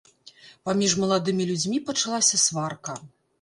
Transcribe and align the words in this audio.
Паміж 0.69 0.95
маладымі 1.01 1.47
людзьмі 1.51 1.83
пачалася 1.91 2.41
сварка. 2.47 2.99